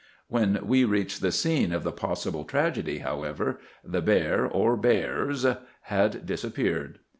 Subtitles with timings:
[0.29, 5.45] When we reached the scene of the possible tragedy, however, the bear, or bears,
[5.81, 6.97] had disappeared.